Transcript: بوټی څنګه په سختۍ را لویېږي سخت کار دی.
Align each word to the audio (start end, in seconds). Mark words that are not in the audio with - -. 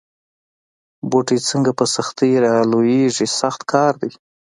بوټی 1.09 1.37
څنګه 1.49 1.71
په 1.79 1.85
سختۍ 1.93 2.31
را 2.43 2.53
لویېږي 2.71 3.27
سخت 3.39 3.61
کار 3.71 3.93
دی. 4.01 4.11